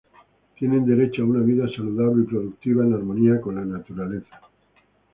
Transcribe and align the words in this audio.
Tienen 0.57 0.83
derecho 0.83 1.21
a 1.21 1.25
una 1.25 1.41
vida 1.43 1.67
saludable 1.75 2.23
y 2.23 2.25
productiva 2.25 2.83
en 2.83 2.93
armonía 2.95 3.39
con 3.39 3.53
la 3.53 3.65
naturaleza. 3.65 4.39